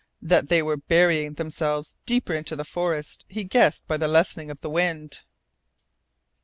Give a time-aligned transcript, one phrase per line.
[0.23, 4.59] That they were burying themselves deeper into the forest he guessed by the lessening of
[4.61, 5.19] the wind.